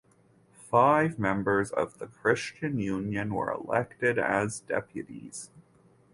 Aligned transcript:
Five 0.67 1.19
members 1.19 1.69
of 1.69 1.99
the 1.99 2.07
Christian 2.07 2.79
Union 2.79 3.31
were 3.35 3.51
elected 3.51 4.17
as 4.17 4.59
deputies. 4.61 5.51